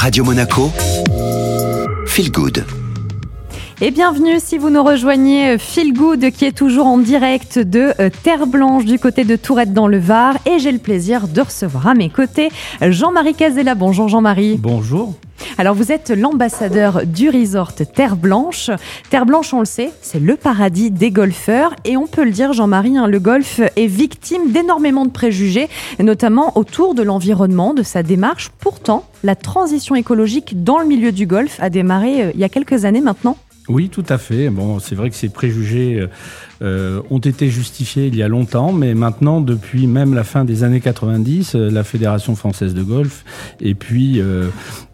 Radio 0.00 0.22
Monaco, 0.22 0.72
Feel 2.06 2.30
Good. 2.30 2.77
Et 3.80 3.92
bienvenue 3.92 4.40
si 4.40 4.58
vous 4.58 4.70
nous 4.70 4.82
rejoignez, 4.82 5.50
euh, 5.50 5.56
Feel 5.56 5.92
Good 5.92 6.32
qui 6.32 6.44
est 6.44 6.56
toujours 6.56 6.86
en 6.86 6.98
direct 6.98 7.60
de 7.60 7.92
euh, 8.00 8.10
Terre 8.24 8.48
Blanche 8.48 8.84
du 8.84 8.98
côté 8.98 9.22
de 9.22 9.36
Tourette 9.36 9.72
dans 9.72 9.86
le 9.86 9.98
Var. 9.98 10.34
Et 10.46 10.58
j'ai 10.58 10.72
le 10.72 10.80
plaisir 10.80 11.28
de 11.28 11.40
recevoir 11.42 11.86
à 11.86 11.94
mes 11.94 12.10
côtés 12.10 12.48
Jean-Marie 12.80 13.34
Casella. 13.34 13.76
Bonjour 13.76 14.08
Jean-Marie. 14.08 14.56
Bonjour. 14.58 15.14
Alors 15.58 15.76
vous 15.76 15.92
êtes 15.92 16.10
l'ambassadeur 16.10 17.06
du 17.06 17.30
resort 17.30 17.72
Terre 17.72 18.16
Blanche. 18.16 18.70
Terre 19.10 19.26
Blanche, 19.26 19.54
on 19.54 19.60
le 19.60 19.64
sait, 19.64 19.92
c'est 20.02 20.18
le 20.18 20.34
paradis 20.34 20.90
des 20.90 21.12
golfeurs. 21.12 21.76
Et 21.84 21.96
on 21.96 22.08
peut 22.08 22.24
le 22.24 22.32
dire, 22.32 22.52
Jean-Marie, 22.52 22.98
hein, 22.98 23.06
le 23.06 23.20
golf 23.20 23.60
est 23.76 23.86
victime 23.86 24.50
d'énormément 24.50 25.06
de 25.06 25.12
préjugés, 25.12 25.68
notamment 26.00 26.58
autour 26.58 26.96
de 26.96 27.02
l'environnement, 27.04 27.74
de 27.74 27.84
sa 27.84 28.02
démarche. 28.02 28.50
Pourtant, 28.58 29.04
la 29.22 29.36
transition 29.36 29.94
écologique 29.94 30.64
dans 30.64 30.78
le 30.78 30.86
milieu 30.86 31.12
du 31.12 31.26
golf 31.26 31.58
a 31.60 31.70
démarré 31.70 32.22
euh, 32.22 32.30
il 32.34 32.40
y 32.40 32.44
a 32.44 32.48
quelques 32.48 32.84
années 32.84 33.00
maintenant. 33.00 33.36
Oui, 33.68 33.88
tout 33.88 34.04
à 34.08 34.18
fait. 34.18 34.50
Bon, 34.50 34.78
c'est 34.78 34.94
vrai 34.94 35.10
que 35.10 35.16
ces 35.16 35.28
préjugés 35.28 36.08
euh, 36.60 37.00
ont 37.10 37.18
été 37.18 37.50
justifiés 37.50 38.06
il 38.06 38.16
y 38.16 38.22
a 38.22 38.28
longtemps, 38.28 38.72
mais 38.72 38.94
maintenant, 38.94 39.40
depuis 39.40 39.86
même 39.86 40.14
la 40.14 40.24
fin 40.24 40.44
des 40.44 40.64
années 40.64 40.80
90, 40.80 41.54
euh, 41.54 41.70
la 41.70 41.84
Fédération 41.84 42.34
française 42.34 42.74
de 42.74 42.82
golf 42.82 43.24
et 43.60 43.74
puis 43.74 44.20
euh, 44.20 44.48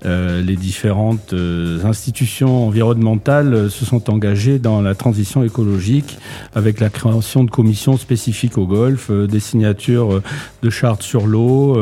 euh 0.05 0.42
les 0.42 0.56
différentes 0.56 1.33
euh, 1.33 1.84
institutions 1.84 2.66
environnementales 2.66 3.70
se 3.70 3.84
sont 3.84 4.10
engagées 4.10 4.59
dans 4.59 4.83
la 4.83 4.95
transition 4.95 5.42
écologique 5.42 6.19
avec 6.55 6.80
la 6.80 6.91
création 6.91 7.45
de 7.45 7.50
commissions 7.50 7.97
spécifiques 7.97 8.59
au 8.59 8.66
golf, 8.66 9.11
des 9.11 9.41
signatures 9.41 10.20
de 10.62 10.70
chartes 10.70 11.02
sur 11.02 11.27
l'eau, 11.27 11.77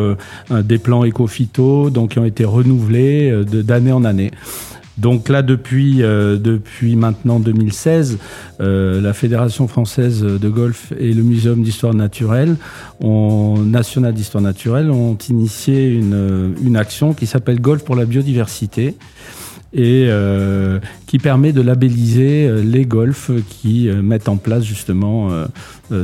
des 0.50 0.78
plans 0.78 1.04
éco-phyto, 1.04 1.90
donc 1.90 2.10
qui 2.10 2.18
ont 2.18 2.24
été 2.24 2.44
renouvelés 2.44 3.44
d'année 3.44 3.92
en 3.92 4.04
année. 4.04 4.30
Donc 4.98 5.28
là, 5.28 5.42
depuis, 5.42 6.02
euh, 6.02 6.36
depuis 6.36 6.96
maintenant 6.96 7.40
2016, 7.40 8.18
euh, 8.60 9.00
la 9.00 9.12
Fédération 9.12 9.66
française 9.68 10.22
de 10.22 10.48
golf 10.48 10.92
et 10.98 11.12
le 11.12 11.22
Muséum 11.22 11.62
d'histoire 11.62 11.94
naturelle, 11.94 12.56
national 13.00 14.12
d'histoire 14.12 14.42
naturelle, 14.42 14.90
ont 14.90 15.16
initié 15.28 15.88
une, 15.88 16.54
une 16.62 16.76
action 16.76 17.14
qui 17.14 17.26
s'appelle 17.26 17.60
Golf 17.60 17.84
pour 17.84 17.96
la 17.96 18.04
biodiversité 18.04 18.96
et 19.74 20.06
euh, 20.08 20.80
qui 21.06 21.18
permet 21.18 21.52
de 21.52 21.62
labelliser 21.62 22.46
euh, 22.46 22.62
les 22.62 22.84
golfs 22.84 23.30
qui 23.48 23.88
euh, 23.88 24.02
mettent 24.02 24.28
en 24.28 24.36
place 24.36 24.64
justement 24.64 25.30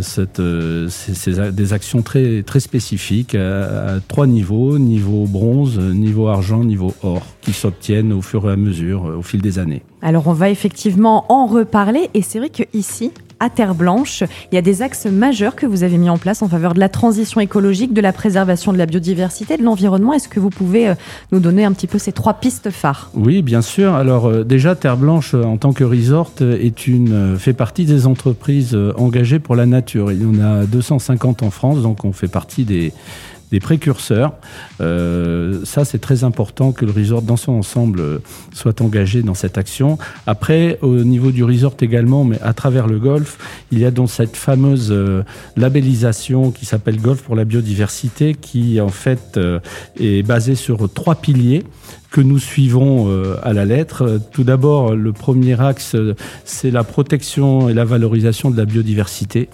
cette, 0.02 0.42
ces, 0.88 1.52
des 1.52 1.72
actions 1.72 2.02
très, 2.02 2.42
très 2.42 2.60
spécifiques 2.60 3.34
à, 3.34 4.00
trois 4.06 4.26
niveaux, 4.26 4.78
niveau 4.78 5.26
bronze, 5.26 5.78
niveau 5.78 6.28
argent, 6.28 6.62
niveau 6.62 6.94
or, 7.02 7.24
qui 7.40 7.52
s'obtiennent 7.52 8.12
au 8.12 8.20
fur 8.20 8.48
et 8.48 8.52
à 8.52 8.56
mesure, 8.56 9.04
au 9.04 9.22
fil 9.22 9.40
des 9.40 9.58
années. 9.58 9.82
Alors 10.02 10.28
on 10.28 10.32
va 10.32 10.50
effectivement 10.50 11.24
en 11.28 11.46
reparler 11.46 12.10
et 12.14 12.22
c'est 12.22 12.38
vrai 12.38 12.50
qu'ici, 12.50 13.12
à 13.40 13.50
Terre 13.50 13.74
Blanche. 13.74 14.24
Il 14.50 14.54
y 14.54 14.58
a 14.58 14.62
des 14.62 14.82
axes 14.82 15.06
majeurs 15.06 15.56
que 15.56 15.66
vous 15.66 15.82
avez 15.82 15.98
mis 15.98 16.10
en 16.10 16.18
place 16.18 16.42
en 16.42 16.48
faveur 16.48 16.74
de 16.74 16.80
la 16.80 16.88
transition 16.88 17.40
écologique, 17.40 17.92
de 17.92 18.00
la 18.00 18.12
préservation 18.12 18.72
de 18.72 18.78
la 18.78 18.86
biodiversité, 18.86 19.56
de 19.56 19.62
l'environnement. 19.62 20.12
Est-ce 20.12 20.28
que 20.28 20.40
vous 20.40 20.50
pouvez 20.50 20.88
euh, 20.88 20.94
nous 21.32 21.40
donner 21.40 21.64
un 21.64 21.72
petit 21.72 21.86
peu 21.86 21.98
ces 21.98 22.12
trois 22.12 22.34
pistes 22.34 22.70
phares? 22.70 23.10
Oui, 23.14 23.42
bien 23.42 23.62
sûr. 23.62 23.94
Alors 23.94 24.26
euh, 24.26 24.44
déjà, 24.44 24.74
Terre 24.74 24.96
Blanche, 24.96 25.34
en 25.34 25.56
tant 25.56 25.72
que 25.72 25.84
resort, 25.84 26.32
fait 27.38 27.52
partie 27.52 27.84
des 27.84 28.06
entreprises 28.06 28.76
engagées 28.96 29.38
pour 29.38 29.56
la 29.56 29.66
nature. 29.66 30.12
Il 30.12 30.22
y 30.22 30.26
en 30.26 30.42
a 30.44 30.64
250 30.66 31.42
en 31.42 31.50
France, 31.50 31.82
donc 31.82 32.04
on 32.04 32.12
fait 32.12 32.28
partie 32.28 32.64
des 32.64 32.92
des 33.50 33.60
précurseurs. 33.60 34.34
Euh, 34.80 35.64
ça, 35.64 35.84
c'est 35.84 35.98
très 35.98 36.24
important 36.24 36.72
que 36.72 36.84
le 36.84 36.92
resort 36.92 37.22
dans 37.22 37.36
son 37.36 37.52
ensemble 37.52 38.20
soit 38.52 38.80
engagé 38.80 39.22
dans 39.22 39.34
cette 39.34 39.58
action. 39.58 39.98
Après, 40.26 40.78
au 40.82 40.96
niveau 41.04 41.30
du 41.30 41.44
resort 41.44 41.74
également, 41.80 42.24
mais 42.24 42.40
à 42.42 42.52
travers 42.52 42.86
le 42.86 42.98
golf, 42.98 43.38
il 43.72 43.78
y 43.78 43.84
a 43.84 43.90
donc 43.90 44.10
cette 44.10 44.36
fameuse 44.36 44.90
euh, 44.90 45.22
labellisation 45.56 46.50
qui 46.50 46.66
s'appelle 46.66 47.00
Golf 47.00 47.22
pour 47.22 47.36
la 47.36 47.44
biodiversité, 47.44 48.34
qui 48.34 48.80
en 48.80 48.88
fait 48.88 49.36
euh, 49.36 49.60
est 49.98 50.22
basée 50.22 50.54
sur 50.54 50.92
trois 50.92 51.14
piliers 51.14 51.64
que 52.10 52.20
nous 52.20 52.38
suivons 52.38 53.08
euh, 53.08 53.36
à 53.42 53.52
la 53.52 53.64
lettre. 53.64 54.20
Tout 54.32 54.44
d'abord, 54.44 54.94
le 54.94 55.12
premier 55.12 55.60
axe, 55.60 55.96
c'est 56.44 56.70
la 56.70 56.84
protection 56.84 57.68
et 57.68 57.74
la 57.74 57.84
valorisation 57.84 58.50
de 58.50 58.56
la 58.56 58.64
biodiversité 58.64 59.48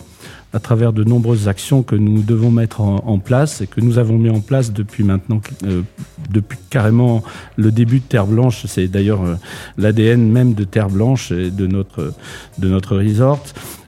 à 0.53 0.61
travers 0.61 0.93
de 0.93 1.05
nombreuses 1.05 1.49
actions 1.49 1.83
que 1.83 1.97
nous 1.97 2.23
devons 2.23 2.51
mettre 2.51 2.81
en, 2.81 3.19
place 3.19 3.61
et 3.61 3.67
que 3.67 3.81
nous 3.81 3.99
avons 3.99 4.19
mis 4.19 4.31
en 4.31 4.41
place 4.41 4.73
depuis 4.73 5.03
maintenant, 5.03 5.41
euh, 5.65 5.83
depuis 6.31 6.59
carrément 6.71 7.23
le 7.57 7.71
début 7.71 7.99
de 7.99 8.05
Terre 8.05 8.27
Blanche. 8.27 8.67
C'est 8.67 8.89
d'ailleurs 8.89 9.25
euh, 9.25 9.35
l'ADN 9.79 10.31
même 10.31 10.55
de 10.55 10.65
Terre 10.65 10.91
Blanche 10.91 11.33
et 11.33 11.51
de 11.51 11.67
notre, 11.67 12.13
de 12.59 12.69
notre 12.69 12.97
resort. 12.97 13.43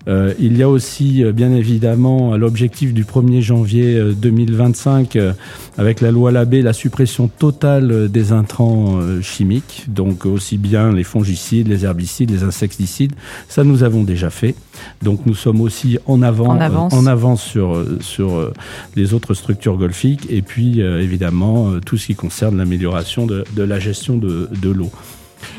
Euh, 0.08 0.34
il 0.38 0.56
y 0.56 0.62
a 0.62 0.68
aussi, 0.68 1.24
euh, 1.24 1.32
bien 1.32 1.52
évidemment, 1.52 2.36
l'objectif 2.36 2.94
du 2.94 3.04
1er 3.04 3.40
janvier 3.40 4.00
2025, 4.14 5.16
euh, 5.16 5.32
avec 5.78 6.00
la 6.00 6.10
loi 6.10 6.32
Labé, 6.32 6.62
la 6.62 6.72
suppression 6.72 7.28
totale 7.28 7.90
euh, 7.90 8.08
des 8.08 8.32
intrants 8.32 8.98
euh, 8.98 9.20
chimiques, 9.20 9.84
donc 9.88 10.26
aussi 10.26 10.58
bien 10.58 10.92
les 10.92 11.04
fongicides, 11.04 11.68
les 11.68 11.84
herbicides, 11.84 12.30
les 12.30 12.44
insecticides. 12.44 13.12
Ça, 13.48 13.64
nous 13.64 13.82
avons 13.82 14.04
déjà 14.04 14.30
fait. 14.30 14.54
Donc 15.02 15.26
nous 15.26 15.34
sommes 15.34 15.60
aussi 15.60 15.98
en 16.06 16.22
avant, 16.22 16.48
en 16.48 16.60
avance, 16.60 16.92
en 16.92 17.06
avance 17.06 17.42
sur, 17.42 17.82
sur 18.00 18.52
les 18.94 19.14
autres 19.14 19.32
structures 19.32 19.78
golfiques 19.78 20.26
et 20.28 20.42
puis 20.42 20.80
évidemment 20.80 21.80
tout 21.80 21.96
ce 21.96 22.08
qui 22.08 22.14
concerne 22.14 22.58
l'amélioration 22.58 23.24
de, 23.24 23.44
de 23.54 23.62
la 23.62 23.78
gestion 23.78 24.18
de, 24.18 24.50
de 24.60 24.68
l'eau. 24.68 24.90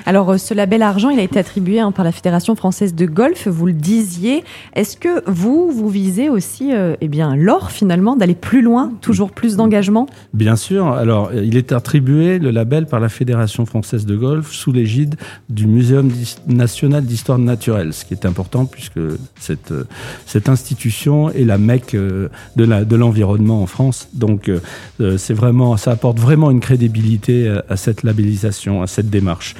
Alors, 0.08 0.32
euh, 0.32 0.38
ce 0.38 0.54
label 0.54 0.84
argent, 0.84 1.10
il 1.10 1.20
a 1.20 1.24
été 1.24 1.38
attribué 1.38 1.82
hein, 1.82 1.92
par 1.92 2.06
la 2.06 2.14
Fédération 2.14 2.56
française 2.56 2.96
de 2.96 3.06
golf, 3.06 3.50
vous 3.50 3.66
le 3.66 3.74
disiez. 3.74 4.46
Est-ce 4.74 4.96
que 4.96 5.22
vous, 5.30 5.70
vous 5.70 5.90
visez 5.90 6.30
aussi 6.30 6.74
euh, 6.74 6.96
eh 7.02 7.10
bien, 7.10 7.36
l'or, 7.36 7.72
finalement, 7.72 8.16
d'aller 8.16 8.34
plus 8.34 8.62
loin, 8.62 8.94
toujours 9.02 9.32
plus 9.32 9.58
d'engagement? 9.58 10.08
Bien 10.34 10.56
sûr. 10.56 10.88
Alors, 10.88 11.32
il 11.34 11.58
est 11.58 11.74
attribué, 11.74 12.40
le 12.40 12.52
label, 12.52 12.86
par 12.86 13.02
la 13.02 13.10
Fédération 13.10 13.66
française 13.66 14.06
de 14.06 14.16
golf, 14.16 14.54
sous 14.54 14.72
l'égide 14.72 15.16
du 15.50 15.68
Muséum 15.68 16.10
national 16.48 17.04
d'histoire 17.04 17.38
naturelle, 17.38 17.92
ce 17.92 18.06
qui 18.06 18.14
est 18.14 18.26
important 18.26 18.66
puisque 18.66 19.00
cette, 19.40 19.72
euh, 19.72 19.84
cette 20.26 20.50
institution 20.50 21.30
est 21.32 21.44
la 21.44 21.58
mecque 21.58 21.96
euh, 21.96 22.30
de 22.56 22.96
l'environnement 22.96 23.62
en 23.62 23.66
France. 23.66 24.10
Donc, 24.14 24.50
euh, 24.50 25.18
c'est 25.18 25.34
vraiment, 25.34 25.78
ça 25.78 25.92
apporte 25.92 26.20
vraiment 26.20 26.52
une 26.52 26.60
crédibilité 26.60 27.54
à 27.70 27.78
cette 27.78 28.04
labellisation, 28.04 28.82
à 28.82 28.88
cette 28.88 29.10
démarche. 29.10 29.56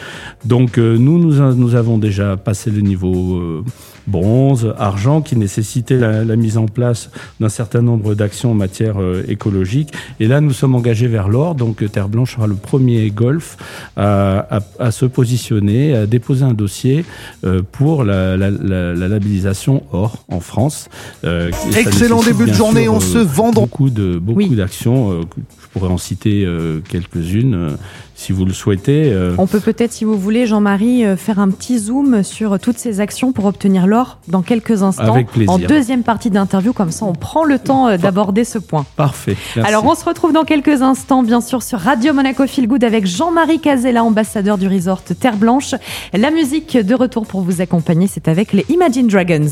Donc 0.46 0.78
euh, 0.78 0.98
nous, 0.98 1.18
nous, 1.18 1.56
nous, 1.56 1.76
avons 1.76 1.98
déjà 1.98 2.38
passé 2.38 2.70
le 2.70 2.82
niveau 2.82 3.38
euh, 3.38 3.64
bronze, 4.08 4.74
argent, 4.78 5.22
qui 5.22 5.36
nécessitait 5.36 5.98
la, 5.98 6.24
la 6.24 6.36
mise 6.36 6.58
en 6.58 6.66
place 6.66 7.10
d'un 7.40 7.50
certain 7.50 7.82
nombre 7.82 8.16
d'actions 8.16 8.52
en 8.52 8.54
matière 8.54 9.02
euh, 9.02 9.24
écologique. 9.28 9.94
Et 10.20 10.28
là, 10.28 10.42
nous 10.42 10.54
sommes 10.54 10.76
engagés 10.76 11.08
vers 11.08 11.28
l'or. 11.28 11.56
Donc 11.56 11.84
Terre 11.92 12.10
Blanche 12.10 12.36
sera 12.36 12.48
le 12.48 12.56
premier 12.56 13.10
golf 13.10 13.58
à, 13.96 14.58
à, 14.58 14.60
à, 14.80 14.92
se 14.92 15.06
positionner, 15.06 15.96
à 15.96 16.06
déposer 16.06 16.44
un 16.44 16.54
dossier 16.54 17.06
euh, 17.44 17.62
pour 17.72 18.04
la, 18.04 18.38
la, 18.38 18.50
la, 18.50 19.08
labellisation 19.08 19.84
or 19.92 20.24
en 20.30 20.40
France. 20.40 20.90
Euh, 21.26 21.52
Excellent 21.76 22.24
début 22.24 22.46
de 22.46 22.54
journée, 22.54 22.84
sûr, 22.84 22.94
on 22.94 23.00
se 23.00 23.18
vend 23.18 23.52
beaucoup 23.52 23.90
de 23.90 24.18
beaucoup 24.18 24.40
oui. 24.40 24.50
d'actions. 24.50 25.22
je 25.22 25.68
pourrais 25.74 25.92
en 25.92 25.98
citer 25.98 26.48
quelques-unes 26.90 27.76
si 28.18 28.32
vous 28.32 28.46
le 28.46 28.52
souhaitez. 28.52 29.14
Euh... 29.14 29.36
On 29.38 29.46
peut 29.46 29.60
peut-être, 29.60 29.94
si 29.94 30.04
vous 30.04 30.18
voulez, 30.18 30.27
Jean-Marie, 30.46 31.06
euh, 31.06 31.16
faire 31.16 31.40
un 31.40 31.50
petit 31.50 31.80
zoom 31.80 32.24
sur 32.24 32.60
toutes 32.60 32.78
ces 32.78 33.00
actions 33.00 33.32
pour 33.32 33.46
obtenir 33.46 33.88
l'or 33.88 34.20
dans 34.28 34.42
quelques 34.42 34.84
instants. 34.84 35.14
Avec 35.14 35.28
plaisir. 35.28 35.52
En 35.52 35.58
deuxième 35.58 36.04
partie 36.04 36.30
d'interview, 36.30 36.74
comme 36.74 36.92
ça 36.92 37.06
on 37.06 37.14
prend 37.14 37.44
le 37.44 37.60
temps 37.60 37.88
euh, 37.88 37.98
d'aborder 37.98 38.44
ce 38.44 38.58
point. 38.58 38.86
Parfait. 38.96 39.36
Merci. 39.56 39.70
Alors 39.70 39.86
on 39.86 39.96
se 39.96 40.04
retrouve 40.06 40.34
dans 40.34 40.44
quelques 40.44 40.82
instants, 40.82 41.24
bien 41.24 41.42
sûr, 41.42 41.64
sur 41.64 41.80
Radio 41.80 42.14
Monaco 42.14 42.46
Feel 42.46 42.68
Good 42.68 42.84
avec 42.84 43.06
Jean-Marie 43.06 43.60
Casella, 43.60 44.04
ambassadeur 44.04 44.58
du 44.58 44.68
resort 44.68 45.02
Terre 45.02 45.38
Blanche. 45.38 45.76
La 46.14 46.32
musique 46.32 46.78
de 46.78 46.96
retour 46.96 47.26
pour 47.26 47.42
vous 47.42 47.62
accompagner, 47.62 48.08
c'est 48.08 48.28
avec 48.28 48.54
les 48.54 48.66
Imagine 48.70 49.08
Dragons. 49.08 49.48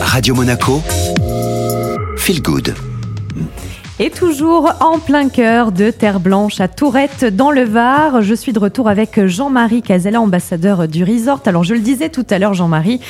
Radio 0.00 0.34
Monaco 0.34 0.82
Feel 2.16 2.42
Good. 2.42 2.74
Et 4.00 4.10
toujours 4.10 4.74
en 4.78 5.00
plein 5.00 5.28
cœur 5.28 5.72
de 5.72 5.90
Terre 5.90 6.20
Blanche 6.20 6.60
à 6.60 6.68
Tourette 6.68 7.24
dans 7.24 7.50
le 7.50 7.64
Var, 7.64 8.22
je 8.22 8.32
suis 8.32 8.52
de 8.52 8.60
retour 8.60 8.88
avec 8.88 9.26
Jean-Marie 9.26 9.82
Casella, 9.82 10.20
ambassadeur 10.20 10.86
du 10.86 11.02
resort. 11.02 11.40
Alors 11.46 11.64
je 11.64 11.74
le 11.74 11.80
disais 11.80 12.08
tout 12.08 12.24
à 12.30 12.38
l'heure 12.38 12.54
Jean-Marie, 12.54 13.00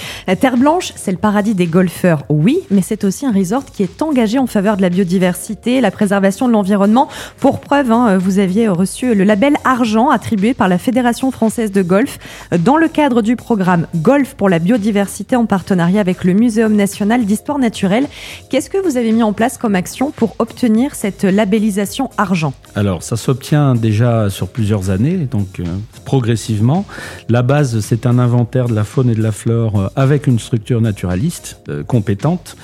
Terre 0.41 0.57
Blanche 0.57 0.95
c'est 0.97 1.11
le 1.11 1.19
paradis 1.19 1.55
des 1.55 1.67
golfeurs, 1.67 2.23
oui, 2.31 2.61
mais 2.71 2.81
c'est 2.81 3.05
aussi 3.05 3.27
un 3.27 3.33
resort 3.33 3.67
qui 3.67 3.83
est 3.83 4.01
engagé 4.01 4.39
en 4.39 4.47
faveur 4.47 4.79
de 4.79 4.83
la 4.83 4.89
biodiversité, 4.89 5.83
la 5.83 5.91
préservation 5.91 6.49
de 6.49 6.55
l'environnement. 6.55 7.09
Pour 7.39 7.61
preuve, 7.61 7.93
hein, 7.93 8.17
vous 8.17 8.39
aviez 8.39 8.67
reçu 8.69 9.15
le 9.15 9.25
label 9.25 9.59
argent 9.67 10.09
attribué 10.09 10.55
par 10.55 10.69
la 10.69 10.79
Fédération 10.79 11.31
française 11.31 11.71
de 11.71 11.83
golf 11.83 12.19
dans 12.61 12.79
le 12.79 12.89
cadre 12.89 13.21
du 13.21 13.37
programme 13.37 13.87
Golf 13.97 14.37
pour 14.37 14.49
la 14.49 14.59
biodiversité 14.59 15.37
en 15.37 15.45
partenariat 15.45 16.01
avec 16.01 16.25
le 16.25 16.33
Muséum 16.33 16.75
national 16.75 17.27
d'histoire 17.27 17.59
naturelle. 17.59 18.07
Qu'est-ce 18.49 18.71
que 18.71 18.79
vous 18.79 18.97
avez 18.97 19.13
mis 19.13 19.23
en 19.23 19.35
place 19.35 19.59
comme 19.59 19.75
action 19.75 20.13
pour 20.13 20.35
obtenir 20.39 20.78
cette 20.95 21.25
labellisation 21.25 22.11
argent 22.17 22.53
Alors, 22.75 23.03
ça 23.03 23.17
s'obtient 23.17 23.75
déjà 23.75 24.31
sur 24.31 24.49
plusieurs 24.49 24.91
années, 24.91 25.17
donc 25.31 25.61
progressivement. 26.05 26.87
La 27.29 27.43
base, 27.43 27.81
c'est 27.81 28.07
un 28.07 28.19
inventaire 28.19 28.69
de 28.69 28.75
la 28.75 28.85
faune 28.85 29.11
et 29.11 29.15
de 29.15 29.23
la 29.23 29.33
flore 29.33 29.91
avec 29.97 30.27
une 30.27 30.39
structure 30.39 30.81
naturaliste 30.81 31.61
compétente 31.87 32.57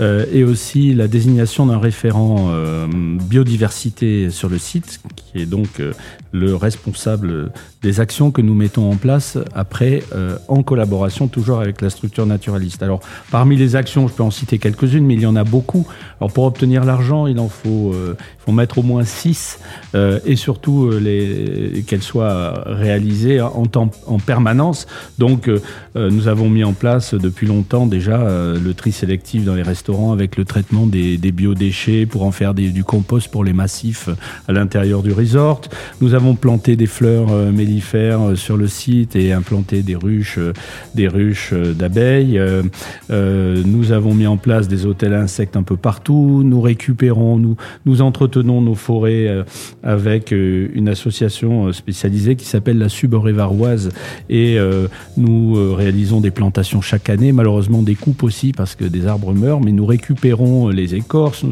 et 0.00 0.44
aussi 0.44 0.94
la 0.94 1.08
désignation 1.08 1.66
d'un 1.66 1.78
référent 1.78 2.50
biodiversité 2.88 4.30
sur 4.30 4.48
le 4.48 4.58
site, 4.58 5.00
qui 5.16 5.42
est 5.42 5.46
donc 5.46 5.80
le 6.32 6.54
responsable 6.54 7.50
des 7.82 8.00
actions 8.00 8.30
que 8.30 8.42
nous 8.42 8.54
mettons 8.54 8.90
en 8.90 8.96
place 8.96 9.38
après 9.54 10.02
euh, 10.14 10.36
en 10.48 10.62
collaboration 10.62 11.28
toujours 11.28 11.60
avec 11.60 11.80
la 11.80 11.90
structure 11.90 12.26
naturaliste. 12.26 12.82
Alors 12.82 13.00
parmi 13.30 13.56
les 13.56 13.76
actions, 13.76 14.08
je 14.08 14.14
peux 14.14 14.22
en 14.22 14.30
citer 14.30 14.58
quelques-unes, 14.58 15.04
mais 15.04 15.14
il 15.14 15.20
y 15.20 15.26
en 15.26 15.36
a 15.36 15.44
beaucoup. 15.44 15.86
Alors 16.20 16.32
pour 16.32 16.44
obtenir 16.44 16.84
l'argent, 16.84 17.26
il 17.26 17.38
en 17.38 17.48
faut, 17.48 17.57
euh, 17.66 18.14
faut 18.38 18.52
mettre 18.52 18.78
au 18.78 18.82
moins 18.82 19.04
six 19.04 19.58
euh, 19.94 20.20
et 20.24 20.36
surtout 20.36 20.90
qu'elles 21.86 22.02
soient 22.02 22.62
réalisées 22.66 23.40
en 23.40 24.18
permanence. 24.24 24.86
Donc 25.18 25.50
nous 25.94 26.28
avons 26.28 26.48
mis 26.48 26.64
en 26.64 26.72
place 26.72 27.14
depuis 27.14 27.46
longtemps 27.46 27.86
déjà 27.86 28.26
le 28.28 28.72
tri 28.74 28.92
sélectif 28.92 29.44
dans 29.44 29.54
les 29.54 29.62
restaurants 29.62 30.12
avec 30.12 30.36
le 30.36 30.44
traitement 30.44 30.86
des, 30.86 31.18
biodéchets 31.32 32.06
pour 32.06 32.24
en 32.24 32.32
faire 32.32 32.54
du 32.54 32.84
compost 32.84 33.28
pour 33.28 33.44
les 33.44 33.52
massifs 33.52 34.08
à 34.46 34.52
l'intérieur 34.52 35.02
du 35.02 35.12
resort. 35.12 35.60
Nous 36.00 36.14
avons 36.14 36.34
planté 36.34 36.76
des 36.76 36.86
fleurs 36.86 37.28
mellifères 37.52 38.36
sur 38.36 38.56
le 38.56 38.66
site 38.66 39.16
et 39.16 39.32
implanté 39.32 39.82
des 39.82 39.96
ruches, 39.96 40.38
des 40.94 41.08
ruches 41.08 41.52
d'abeilles. 41.52 42.40
nous 43.10 43.92
avons 43.92 44.14
mis 44.14 44.26
en 44.26 44.36
place 44.36 44.68
des 44.68 44.86
hôtels 44.86 45.14
insectes 45.14 45.56
un 45.56 45.62
peu 45.62 45.76
partout. 45.76 46.42
Nous 46.44 46.60
récupérons, 46.60 47.38
nous 47.86 48.02
entretenons 48.02 48.60
nos 48.60 48.74
forêts 48.74 49.44
avec 49.82 50.32
une 50.32 50.88
association 50.88 51.72
spécialisée 51.72 52.36
qui 52.36 52.44
s'appelle 52.44 52.78
la 52.78 52.88
Suberévaroise 52.88 53.90
et 54.30 54.58
nous 55.16 55.74
réalisons 55.74 56.20
des 56.20 56.30
plantations 56.30 56.80
chaque 56.80 57.10
année. 57.10 57.32
Malheureusement, 57.32 57.82
des 57.82 57.94
coupes 57.94 58.22
aussi 58.22 58.52
parce 58.52 58.74
que 58.74 58.84
des 58.84 59.06
arbres 59.06 59.32
meurent, 59.32 59.60
mais 59.60 59.72
nous 59.72 59.86
récupérons 59.86 60.68
les 60.68 60.94
écorces. 60.94 61.44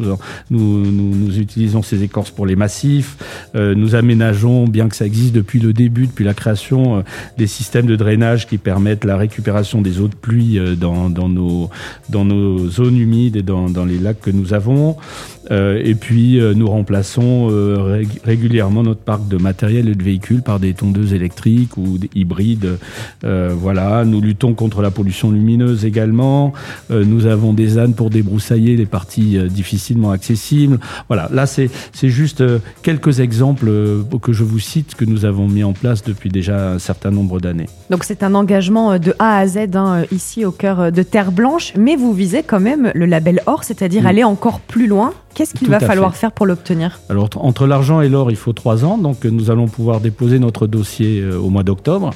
Nous, 0.49 1.37
utilisons 1.37 1.81
ces 1.81 2.03
écorces 2.03 2.31
pour 2.31 2.45
les 2.45 2.55
massifs. 2.55 3.17
nous 3.55 3.95
aménageons, 3.95 4.65
bien 4.65 4.89
que 4.89 4.95
ça 4.95 5.05
existe 5.05 5.33
depuis 5.33 5.59
le 5.59 5.73
début, 5.73 6.07
depuis 6.07 6.25
la 6.25 6.33
création, 6.33 7.03
des 7.37 7.47
systèmes 7.47 7.85
de 7.85 7.95
drainage 7.95 8.47
qui 8.47 8.57
permettent 8.57 9.05
la 9.05 9.17
récupération 9.17 9.81
des 9.81 9.99
eaux 9.99 10.07
de 10.07 10.15
pluie 10.15 10.59
euh, 10.59 10.75
dans, 10.75 11.09
nos, 11.29 11.69
zones 12.69 12.97
humides 12.97 13.35
et 13.35 13.43
dans, 13.43 13.85
les 13.85 13.97
lacs 13.97 14.21
que 14.21 14.31
nous 14.31 14.53
avons. 14.53 14.97
Euh, 15.51 15.76
et 15.83 15.95
puis, 15.95 16.39
euh, 16.39 16.53
nous 16.53 16.67
remplaçons 16.67 17.49
euh, 17.51 18.03
régulièrement 18.23 18.83
notre 18.83 19.01
parc 19.01 19.27
de 19.27 19.37
matériel 19.37 19.89
et 19.89 19.95
de 19.95 20.03
véhicules 20.03 20.41
par 20.41 20.59
des 20.59 20.73
tondeuses 20.73 21.13
électriques 21.13 21.77
ou 21.77 21.97
hybrides. 22.15 22.77
voilà, 23.23 24.05
nous 24.05 24.21
luttons 24.21 24.53
contre 24.53 24.81
la 24.81 24.91
pollution 24.91 25.31
lumineuse 25.31 25.85
également. 25.85 26.53
nous 26.89 27.25
avons 27.25 27.53
des 27.53 27.77
ânes 27.77 27.93
pour 27.93 28.09
débroussailler 28.09 28.75
les 28.75 28.85
parties 28.85 29.37
difficilement 29.49 30.11
accessibles. 30.11 30.79
Voilà, 31.07 31.29
là, 31.33 31.45
c'est 31.45 31.69
juste 32.09 32.43
quelques 32.81 33.19
exemples 33.19 33.71
que 34.21 34.33
je 34.33 34.43
vous 34.43 34.59
cite 34.59 34.95
que 34.95 35.05
nous 35.05 35.25
avons 35.25 35.47
mis 35.47 35.63
en 35.63 35.73
place 35.73 36.03
depuis 36.03 36.29
déjà 36.29 36.71
un 36.71 36.79
certain 36.79 37.11
nombre 37.11 37.39
d'années. 37.39 37.67
Donc, 37.89 38.03
c'est 38.03 38.23
un 38.23 38.35
engagement 38.35 38.99
de 38.99 39.13
A 39.19 39.37
à 39.37 39.47
Z 39.47 39.75
hein, 39.75 40.03
ici 40.11 40.45
au 40.45 40.51
cœur 40.51 40.91
de 40.91 41.03
Terre 41.03 41.31
Blanche, 41.31 41.73
mais 41.77 41.95
vous 41.95 42.13
visez 42.13 42.43
quand 42.43 42.59
même 42.59 42.91
le 42.93 43.05
label 43.05 43.41
or, 43.45 43.63
c'est-à-dire 43.63 44.07
aller 44.07 44.23
encore 44.23 44.59
plus 44.59 44.87
loin 44.87 45.13
Qu'est-ce 45.37 45.53
qu'il 45.53 45.69
va 45.69 45.79
falloir 45.79 46.15
faire 46.15 46.31
pour 46.31 46.47
l'obtenir 46.47 46.99
Alors, 47.09 47.29
entre 47.35 47.67
l'argent 47.67 48.01
et 48.01 48.09
l'or, 48.09 48.31
il 48.31 48.37
faut 48.37 48.53
trois 48.53 48.83
ans. 48.83 48.97
Donc, 48.97 49.23
nous 49.23 49.51
allons 49.51 49.67
pouvoir 49.67 49.99
déposer 49.99 50.39
notre 50.39 50.65
dossier 50.65 51.21
euh, 51.21 51.37
au 51.37 51.51
mois 51.51 51.61
d'octobre. 51.61 52.09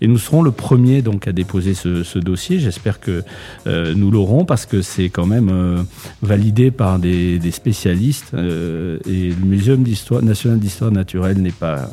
Et 0.00 0.08
nous 0.08 0.18
serons 0.18 0.42
le 0.42 0.50
premier 0.50 1.00
donc, 1.00 1.28
à 1.28 1.32
déposer 1.32 1.74
ce, 1.74 2.18
dossier. 2.18 2.58
J'espère 2.58 2.98
que 2.98 3.22
euh, 3.68 3.94
nous 3.94 4.10
l'aurons 4.10 4.44
parce 4.44 4.66
que 4.66 4.82
c'est 4.82 5.08
quand 5.08 5.24
même 5.24 5.50
euh, 5.52 5.82
validé 6.20 6.72
par 6.72 6.98
des, 6.98 7.38
spécialistes. 7.52 8.34
et 8.34 9.28
le 9.28 9.46
Muséum 9.46 9.84
national 10.22 10.58
d'histoire 10.58 10.90
naturelle 10.90 11.40
n'est 11.40 11.52
pas 11.52 11.88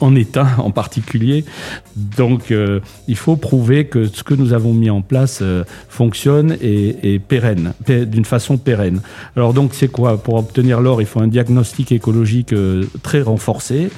en 0.00 0.16
état 0.16 0.48
en 0.58 0.72
particulier. 0.72 1.44
Donc, 1.94 2.52
il 3.06 3.16
faut 3.16 3.36
prouver 3.36 3.84
que 3.86 4.06
ce 4.06 4.24
que 4.24 4.34
nous 4.34 4.54
avons 4.54 4.74
mis 4.74 4.90
en 4.90 5.02
place 5.02 5.40
fonctionne 5.88 6.56
et, 6.60 7.14
et 7.14 7.18
pérenne, 7.20 7.74
d'une 7.86 8.24
façon 8.24 8.58
pérenne. 8.58 9.02
Alors, 9.36 9.54
donc, 9.54 9.70
c'est 9.74 9.99
pour 10.22 10.34
obtenir 10.34 10.80
l'or, 10.80 11.00
il 11.00 11.06
faut 11.06 11.20
un 11.20 11.26
diagnostic 11.28 11.92
écologique 11.92 12.52
euh, 12.52 12.84
très 13.02 13.22
renforcé, 13.22 13.90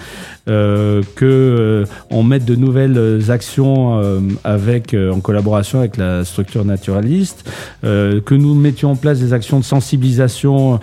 euh, 0.49 1.03
que 1.15 1.25
euh, 1.25 1.85
on 2.11 2.23
mette 2.23 2.45
de 2.45 2.57
nouvelles 2.57 3.31
actions 3.31 4.01
en 4.45 5.21
collaboration 5.21 5.79
avec 5.79 5.97
la 5.97 6.25
structure 6.25 6.65
naturaliste, 6.65 7.49
que 7.83 8.35
nous 8.35 8.55
mettions 8.55 8.93
en 8.93 8.97
place 8.97 9.21
des 9.21 9.33
actions 9.33 9.59
de 9.59 9.65
sensibilisation 9.65 10.81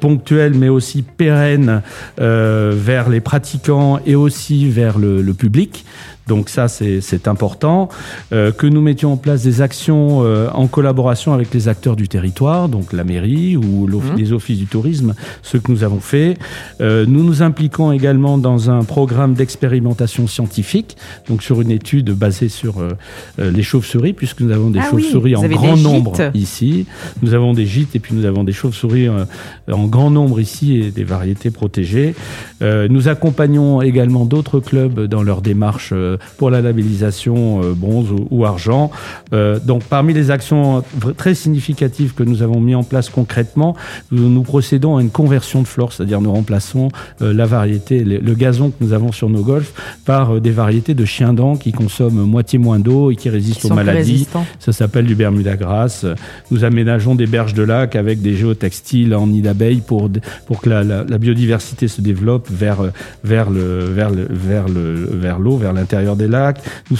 ponctuelles 0.00 0.54
mais 0.54 0.68
aussi 0.68 1.02
pérennes 1.02 1.82
vers 2.18 3.08
les 3.08 3.20
pratiquants 3.20 4.00
et 4.06 4.14
aussi 4.14 4.68
vers 4.68 4.98
le 4.98 5.32
public. 5.32 5.84
Donc 6.28 6.48
ça, 6.48 6.68
c'est 6.68 7.28
important. 7.28 7.88
Euh, 8.32 8.52
que 8.52 8.66
nous 8.66 8.80
mettions 8.80 9.12
en 9.12 9.16
place 9.16 9.42
des 9.42 9.60
actions 9.60 10.24
euh, 10.24 10.48
en 10.52 10.66
collaboration 10.66 11.32
avec 11.32 11.52
les 11.52 11.68
acteurs 11.68 11.96
du 11.96 12.08
territoire, 12.08 12.68
donc 12.68 12.92
la 12.92 13.04
mairie 13.04 13.56
ou 13.56 13.86
mmh. 13.86 14.16
les 14.16 14.32
offices 14.32 14.58
du 14.58 14.66
tourisme, 14.66 15.14
ce 15.42 15.56
que 15.56 15.72
nous 15.72 15.82
avons 15.84 16.00
fait. 16.00 16.38
Euh, 16.80 17.04
nous 17.08 17.24
nous 17.24 17.42
impliquons 17.42 17.92
également 17.92 18.38
dans 18.38 18.70
un 18.70 18.84
programme 18.84 19.34
d'expérimentation 19.34 20.26
scientifique, 20.26 20.96
donc 21.28 21.42
sur 21.42 21.60
une 21.60 21.70
étude 21.70 22.10
basée 22.10 22.48
sur 22.48 22.76
les 23.38 23.62
chauves-souris, 23.62 24.12
puisque 24.12 24.40
nous 24.40 24.52
avons 24.52 24.70
des 24.70 24.80
ah 24.80 24.90
chauves-souris 24.90 25.36
en 25.36 25.42
grand 25.42 25.76
nombre 25.76 26.12
ici. 26.34 26.86
Nous 27.22 27.34
avons 27.34 27.52
des 27.52 27.66
gîtes 27.66 27.96
et 27.96 27.98
puis 27.98 28.14
nous 28.14 28.24
avons 28.24 28.44
des 28.44 28.52
chauves-souris 28.52 29.08
en 29.08 29.86
grand 29.86 30.10
nombre 30.10 30.40
ici 30.40 30.76
et 30.76 30.90
des 30.90 31.04
variétés 31.04 31.50
protégées. 31.50 32.14
nous 32.60 33.08
accompagnons 33.08 33.82
également 33.82 34.24
d'autres 34.24 34.60
clubs 34.60 35.06
dans 35.06 35.22
leur 35.22 35.42
démarche 35.42 35.92
pour 36.36 36.50
la 36.50 36.60
labellisation 36.60 37.62
euh, 37.62 37.72
bronze 37.74 38.08
ou, 38.30 38.44
argent. 38.44 38.90
Euh, 39.32 39.58
donc 39.58 39.84
parmi 39.84 40.12
les 40.12 40.30
actions 40.30 40.82
très 41.16 41.34
significatives 41.34 42.14
que 42.14 42.22
nous 42.22 42.42
avons 42.42 42.60
mis 42.60 42.74
en 42.74 42.82
place 42.82 43.08
concrètement, 43.08 43.76
nous, 44.10 44.42
procédons 44.42 44.96
à 44.96 45.02
une 45.02 45.10
conversion 45.10 45.62
de 45.62 45.66
flore, 45.66 45.92
c'est-à-dire 45.92 46.20
nous 46.20 46.32
remplaçons 46.32 46.88
euh, 47.20 47.32
la 47.32 47.46
variété, 47.46 48.04
le, 48.04 48.34
gazon 48.34 48.70
que 48.70 48.82
nous 48.82 48.92
avons 48.92 49.12
sur 49.12 49.28
nos 49.28 49.42
golfs 49.42 49.72
par 50.04 50.40
des 50.40 50.50
variétés 50.50 50.94
de 50.94 51.04
chiens 51.04 51.32
dents 51.32 51.56
qui 51.56 51.72
consomment 51.72 52.24
moitié 52.24 52.58
moins 52.58 52.78
d'eau 52.78 53.10
et 53.10 53.16
qui 53.16 53.28
résistent 53.28 53.66
aux 53.66 53.74
maladies. 53.74 54.26
Ça 54.58 54.72
s'appelle 54.72 55.06
du 55.06 55.14
Bermuda 55.14 55.56
grasse. 55.56 56.06
Nous 56.50 56.64
aménageons 56.64 57.14
des 57.14 57.26
berges 57.26 57.54
de 57.54 57.62
lac 57.62 57.94
avec 57.94 58.20
des 58.20 58.34
géotextiles 58.34 59.14
en 59.14 59.26
nid 59.26 59.42
d'abeilles 59.42 59.82
pour, 59.86 60.10
pour 60.46 60.60
que 60.60 60.70
la, 60.70 60.82
la, 60.82 61.18
biodiversité 61.18 61.88
se 61.88 62.00
développe 62.00 62.48
vers, 62.50 62.78
vers 63.22 63.50
le, 63.50 63.84
vers 63.84 64.10
le, 64.10 64.26
vers 64.30 64.68
le, 64.68 65.08
vers 65.12 65.38
l'eau, 65.38 65.56
vers 65.56 65.72
l'intérieur 66.02 66.16
des 66.16 66.28
lacs. 66.28 66.60
Nous, 66.90 66.96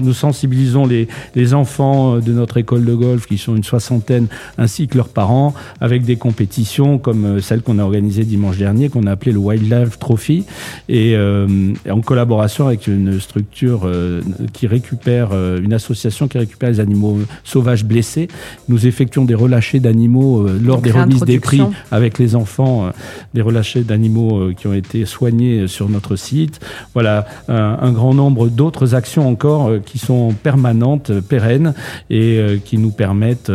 nous 0.00 0.14
sensibilisons 0.14 0.86
les, 0.86 1.08
les 1.34 1.54
enfants 1.54 2.18
de 2.18 2.32
notre 2.32 2.56
école 2.56 2.84
de 2.84 2.94
golf, 2.94 3.26
qui 3.26 3.38
sont 3.38 3.56
une 3.56 3.64
soixantaine, 3.64 4.26
ainsi 4.58 4.86
que 4.88 4.96
leurs 4.96 5.08
parents, 5.08 5.54
avec 5.80 6.04
des 6.04 6.16
compétitions 6.16 6.98
comme 6.98 7.24
euh, 7.24 7.40
celle 7.40 7.62
qu'on 7.62 7.78
a 7.78 7.82
organisée 7.82 8.24
dimanche 8.24 8.58
dernier, 8.58 8.88
qu'on 8.88 9.06
a 9.06 9.12
appelée 9.12 9.32
le 9.32 9.38
Wildlife 9.38 9.98
Trophy, 9.98 10.44
et 10.88 11.14
euh, 11.16 11.72
en 11.90 12.00
collaboration 12.00 12.66
avec 12.66 12.86
une 12.86 13.20
structure 13.20 13.82
euh, 13.84 14.20
qui 14.52 14.66
récupère, 14.66 15.30
une 15.32 15.72
association 15.72 16.28
qui 16.28 16.38
récupère 16.38 16.70
les 16.70 16.80
animaux 16.80 17.18
sauvages 17.44 17.84
blessés. 17.84 18.28
Nous 18.68 18.86
effectuons 18.86 19.24
des 19.24 19.34
relâchés 19.34 19.80
d'animaux 19.80 20.46
lors 20.62 20.80
des 20.80 20.90
remises 20.90 21.22
des 21.22 21.40
prix 21.40 21.62
avec 21.90 22.18
les 22.18 22.36
enfants, 22.36 22.90
des 23.34 23.42
relâchés 23.42 23.82
d'animaux 23.82 24.50
qui 24.56 24.66
ont 24.66 24.74
été 24.74 25.04
soignés 25.06 25.66
sur 25.66 25.88
notre 25.88 26.16
site. 26.16 26.60
Voilà, 26.94 27.26
un, 27.48 27.71
grand 27.92 28.14
nombre 28.14 28.48
d'autres 28.48 28.94
actions 28.94 29.28
encore 29.28 29.68
euh, 29.68 29.78
qui 29.78 29.98
sont 29.98 30.32
permanentes, 30.32 31.10
euh, 31.10 31.20
pérennes 31.20 31.74
et 32.10 32.38
euh, 32.38 32.58
qui 32.62 32.78
nous 32.78 32.90
permettent 32.90 33.52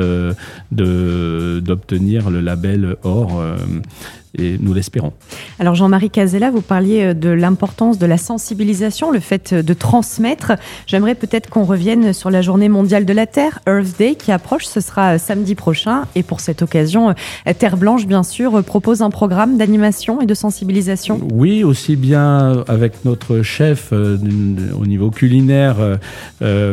d'obtenir 0.71 2.29
le 2.29 2.41
label 2.41 2.97
or 3.03 3.41
et 4.38 4.58
nous 4.60 4.74
l'espérons. 4.74 5.13
Alors 5.60 5.75
Jean-Marie 5.75 6.10
Casella, 6.10 6.51
vous 6.51 6.62
parliez 6.62 7.13
de 7.13 7.29
l'importance 7.29 7.98
de 7.98 8.06
la 8.06 8.17
sensibilisation, 8.17 9.12
le 9.12 9.20
fait 9.20 9.53
de 9.53 9.74
transmettre. 9.74 10.53
J'aimerais 10.86 11.15
peut-être 11.15 11.50
qu'on 11.50 11.63
revienne 11.63 12.13
sur 12.13 12.29
la 12.29 12.41
journée 12.41 12.70
mondiale 12.70 13.06
de 13.06 13.13
la 13.13 13.25
Terre, 13.25 13.60
Earth 13.67 13.98
Day, 13.98 14.15
qui 14.15 14.32
approche. 14.32 14.65
Ce 14.65 14.82
sera 14.82 15.17
samedi 15.17 15.56
prochain. 15.56 16.03
Et 16.15 16.24
pour 16.24 16.39
cette 16.39 16.62
occasion, 16.62 17.13
Terre 17.60 17.77
Blanche, 17.77 18.06
bien 18.06 18.24
sûr, 18.24 18.63
propose 18.63 19.01
un 19.01 19.10
programme 19.10 19.58
d'animation 19.58 20.22
et 20.22 20.25
de 20.25 20.34
sensibilisation. 20.34 21.20
Oui, 21.32 21.63
aussi 21.63 21.96
bien 21.96 22.63
avec 22.67 23.06
notre 23.06 23.41
chef 23.41 23.91
au 23.91 24.86
niveau 24.86 25.12
culinaire, 25.12 25.77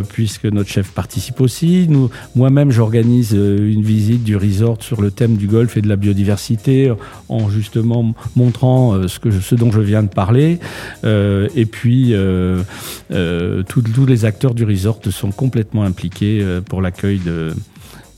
puisque 0.08 0.44
notre 0.44 0.68
chef 0.68 0.90
participe 0.92 1.40
aussi. 1.40 1.88
Moi-même, 2.34 2.70
j'organise 2.70 3.32
une 3.32 3.82
visite 3.82 4.24
du 4.24 4.36
resort 4.36 4.78
sur 4.80 5.00
le 5.00 5.10
thème 5.10 5.36
du 5.36 5.46
golf 5.46 5.76
et 5.76 5.82
de 5.82 5.88
la 5.88 5.96
biodiversité, 5.96 6.92
en 7.28 7.46
justement 7.54 8.14
montrant 8.36 8.94
euh, 8.94 9.08
ce, 9.08 9.18
que, 9.18 9.30
ce 9.30 9.54
dont 9.54 9.70
je 9.70 9.80
viens 9.80 10.02
de 10.02 10.08
parler. 10.08 10.58
Euh, 11.04 11.48
et 11.54 11.66
puis, 11.66 12.10
euh, 12.12 12.62
tous 13.68 14.06
les 14.06 14.24
acteurs 14.24 14.54
du 14.54 14.64
resort 14.64 15.00
sont 15.10 15.30
complètement 15.30 15.84
impliqués 15.84 16.44
pour 16.68 16.82
l'accueil 16.82 17.18
de, 17.18 17.52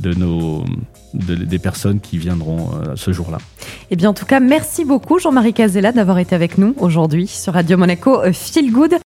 de 0.01 0.15
nos 0.15 0.65
des 1.15 1.59
personnes 1.59 2.01
qui 2.01 2.19
viendront 2.19 2.73
ce 2.95 3.11
jour-là. 3.11 3.39
Eh 3.91 3.97
bien, 3.97 4.11
en 4.11 4.15
tout 4.15 4.27
cas, 4.27 4.39
merci 4.39 4.85
beaucoup 4.85 5.19
Jean-Marie 5.19 5.55
Casella 5.55 5.93
d'avoir 5.93 6.19
été 6.19 6.35
avec 6.35 6.59
nous 6.59 6.75
aujourd'hui 6.79 7.27
sur 7.27 7.55
Radio 7.55 7.79
Monaco 7.79 8.21
Feel 8.33 8.71
Good. 8.71 8.95